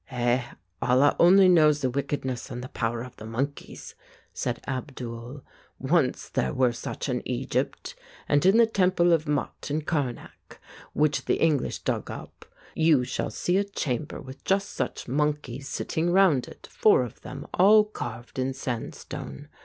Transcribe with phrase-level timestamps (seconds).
[0.09, 0.41] "Eh,
[0.81, 3.93] Allah only knows the wickedness and the power of the monkeys,"
[4.33, 5.43] said Abdul.
[5.77, 7.93] "Once there were such in Egypt,
[8.27, 10.59] and in the temple of Mut in Karnak,
[10.93, 16.09] which the English dug up, you shall see a chamber with just such monkeys sitting
[16.09, 19.49] round it, four of them, all carved in sandstone.